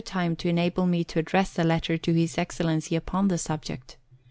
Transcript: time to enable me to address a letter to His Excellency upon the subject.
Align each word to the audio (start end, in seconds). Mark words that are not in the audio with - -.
time 0.03 0.35
to 0.35 0.49
enable 0.49 0.87
me 0.87 1.03
to 1.03 1.19
address 1.19 1.59
a 1.59 1.63
letter 1.63 1.95
to 1.95 2.11
His 2.11 2.35
Excellency 2.35 2.95
upon 2.95 3.27
the 3.27 3.37
subject. 3.37 3.97